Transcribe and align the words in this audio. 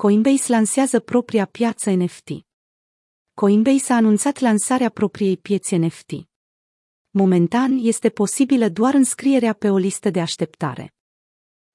Coinbase 0.00 0.52
lansează 0.52 1.00
propria 1.00 1.44
piață 1.44 1.90
NFT. 1.90 2.28
Coinbase 3.34 3.92
a 3.92 3.96
anunțat 3.96 4.38
lansarea 4.38 4.88
propriei 4.88 5.36
piețe 5.36 5.76
NFT. 5.76 6.10
Momentan 7.10 7.78
este 7.82 8.08
posibilă 8.08 8.68
doar 8.68 8.94
înscrierea 8.94 9.52
pe 9.52 9.70
o 9.70 9.76
listă 9.76 10.10
de 10.10 10.20
așteptare. 10.20 10.94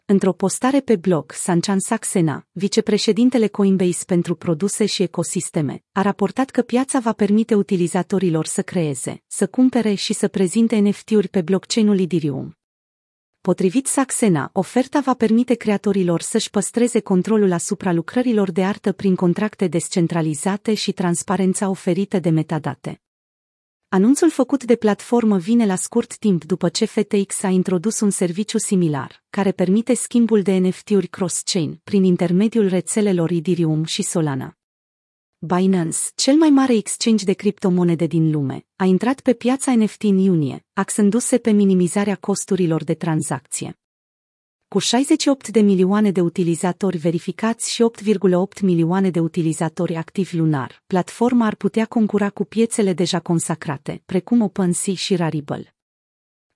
Într-o 0.06 0.34
postare 0.34 0.80
pe 0.80 0.96
blog, 0.96 1.32
Sanchan 1.32 1.80
Saxena, 1.80 2.48
vicepreședintele 2.52 3.48
Coinbase 3.48 4.04
pentru 4.06 4.36
produse 4.36 4.86
și 4.86 5.04
ecosisteme, 5.04 5.84
a 5.92 6.02
raportat 6.02 6.50
că 6.50 6.62
piața 6.62 7.00
va 7.00 7.14
permite 7.14 7.56
utilizatorilor 7.56 8.46
să 8.46 8.62
creeze, 8.62 9.24
să 9.28 9.48
cumpere 9.48 9.94
și 9.94 10.14
să 10.14 10.28
prezinte 10.28 10.78
NFT-uri 10.78 11.28
pe 11.28 11.42
blockchain-ul 11.42 12.00
Ethereum. 12.00 12.58
Potrivit 13.50 13.88
Saxena, 13.88 14.50
oferta 14.54 15.00
va 15.00 15.14
permite 15.14 15.54
creatorilor 15.54 16.22
să-și 16.22 16.50
păstreze 16.50 17.00
controlul 17.00 17.52
asupra 17.52 17.92
lucrărilor 17.92 18.52
de 18.52 18.64
artă 18.64 18.92
prin 18.92 19.16
contracte 19.16 19.68
descentralizate 19.68 20.74
și 20.74 20.92
transparența 20.92 21.70
oferită 21.70 22.20
de 22.20 22.30
metadate. 22.30 23.02
Anunțul 23.90 24.30
făcut 24.30 24.64
de 24.64 24.76
platformă 24.76 25.38
vine 25.38 25.66
la 25.66 25.76
scurt 25.76 26.18
timp 26.18 26.44
după 26.44 26.70
ce 26.70 26.86
FTX 26.86 27.44
a 27.44 27.48
introdus 27.48 28.00
un 28.00 28.10
serviciu 28.10 28.58
similar, 28.58 29.24
care 29.30 29.52
permite 29.52 29.94
schimbul 29.94 30.42
de 30.42 30.58
NFT-uri 30.58 31.08
cross-chain 31.08 31.80
prin 31.84 32.04
intermediul 32.04 32.68
rețelelor 32.68 33.32
Ethereum 33.32 33.84
și 33.84 34.02
Solana. 34.02 34.58
Binance, 35.46 35.98
cel 36.16 36.36
mai 36.36 36.50
mare 36.50 36.74
exchange 36.74 37.26
de 37.26 37.34
criptomonede 37.34 38.06
din 38.06 38.32
lume, 38.32 38.66
a 38.76 38.84
intrat 38.86 39.20
pe 39.20 39.34
piața 39.34 39.76
NFT 39.76 40.04
în 40.04 40.18
iunie, 40.18 40.66
axându-se 40.74 41.38
pe 41.38 41.52
minimizarea 41.52 42.16
costurilor 42.16 42.84
de 42.84 42.94
tranzacție. 42.94 43.80
Cu 44.68 44.80
68 44.80 45.48
de 45.48 45.60
milioane 45.60 46.12
de 46.12 46.22
utilizatori 46.22 46.98
verificați 46.98 47.72
și 47.72 47.84
8,8 48.04 48.62
milioane 48.62 49.10
de 49.10 49.20
utilizatori 49.20 49.96
activi 49.96 50.38
lunar, 50.38 50.84
platforma 50.88 51.46
ar 51.46 51.56
putea 51.56 51.86
concura 51.86 52.30
cu 52.30 52.44
piețele 52.44 52.94
deja 52.94 53.20
consacrate, 53.20 54.02
precum 54.06 54.42
OpenSea 54.42 54.94
și 54.94 55.16
Rarible. 55.16 55.73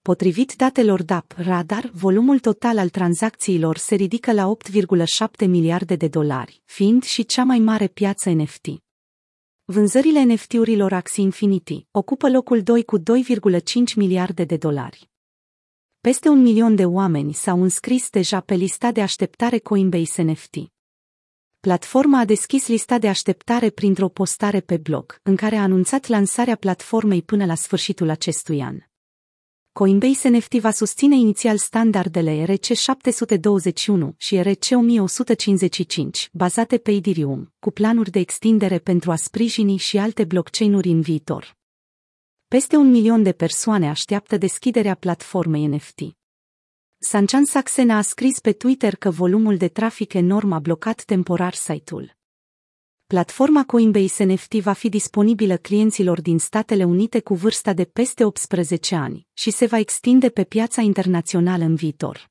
Potrivit 0.07 0.55
datelor 0.55 1.03
DAP 1.03 1.33
Radar, 1.37 1.89
volumul 1.93 2.39
total 2.39 2.77
al 2.77 2.89
tranzacțiilor 2.89 3.77
se 3.77 3.95
ridică 3.95 4.31
la 4.31 4.57
8,7 5.41 5.47
miliarde 5.47 5.95
de 5.95 6.07
dolari, 6.07 6.61
fiind 6.65 7.03
și 7.03 7.25
cea 7.25 7.43
mai 7.43 7.59
mare 7.59 7.87
piață 7.87 8.29
NFT. 8.29 8.67
Vânzările 9.65 10.23
NFT-urilor 10.23 10.93
Axie 10.93 11.23
Infinity 11.23 11.87
ocupă 11.91 12.29
locul 12.29 12.61
2 12.61 12.83
cu 12.83 12.99
2,5 12.99 13.03
miliarde 13.95 14.43
de 14.43 14.57
dolari. 14.57 15.09
Peste 16.01 16.29
un 16.29 16.41
milion 16.41 16.75
de 16.75 16.85
oameni 16.85 17.33
s-au 17.33 17.61
înscris 17.61 18.09
deja 18.09 18.39
pe 18.39 18.55
lista 18.55 18.91
de 18.91 19.01
așteptare 19.01 19.57
Coinbase 19.57 20.21
NFT. 20.21 20.55
Platforma 21.59 22.19
a 22.19 22.25
deschis 22.25 22.67
lista 22.67 22.97
de 22.97 23.07
așteptare 23.07 23.69
printr-o 23.69 24.09
postare 24.09 24.59
pe 24.59 24.77
blog, 24.77 25.19
în 25.23 25.35
care 25.35 25.55
a 25.55 25.61
anunțat 25.61 26.07
lansarea 26.07 26.55
platformei 26.55 27.21
până 27.21 27.45
la 27.45 27.55
sfârșitul 27.55 28.09
acestui 28.09 28.61
an. 28.61 28.86
Coinbase 29.77 30.29
NFT 30.29 30.53
va 30.53 30.71
susține 30.71 31.15
inițial 31.15 31.57
standardele 31.57 32.45
RC721 32.45 34.15
și 34.17 34.39
RC1155, 34.39 36.31
bazate 36.31 36.77
pe 36.77 36.91
Ethereum, 36.91 37.53
cu 37.59 37.71
planuri 37.71 38.11
de 38.11 38.19
extindere 38.19 38.79
pentru 38.79 39.11
a 39.11 39.15
sprijini 39.15 39.77
și 39.77 39.97
alte 39.97 40.23
blockchain-uri 40.23 40.89
în 40.89 41.01
viitor. 41.01 41.57
Peste 42.47 42.75
un 42.75 42.91
milion 42.91 43.23
de 43.23 43.31
persoane 43.31 43.89
așteaptă 43.89 44.37
deschiderea 44.37 44.95
platformei 44.95 45.65
NFT. 45.65 45.99
Sanchan 46.97 47.45
Saxena 47.45 47.97
a 47.97 48.01
scris 48.01 48.39
pe 48.39 48.51
Twitter 48.51 48.95
că 48.95 49.09
volumul 49.09 49.57
de 49.57 49.67
trafic 49.67 50.13
enorm 50.13 50.51
a 50.51 50.59
blocat 50.59 51.03
temporar 51.03 51.53
site-ul. 51.53 52.16
Platforma 53.13 53.63
Coinbase 53.65 54.23
NFT 54.23 54.53
va 54.53 54.73
fi 54.73 54.89
disponibilă 54.89 55.57
clienților 55.57 56.21
din 56.21 56.39
Statele 56.39 56.83
Unite 56.83 57.19
cu 57.19 57.33
vârsta 57.33 57.73
de 57.73 57.83
peste 57.85 58.23
18 58.23 58.95
ani 58.95 59.27
și 59.33 59.51
se 59.51 59.65
va 59.65 59.77
extinde 59.77 60.29
pe 60.29 60.43
piața 60.43 60.81
internațională 60.81 61.63
în 61.63 61.75
viitor. 61.75 62.29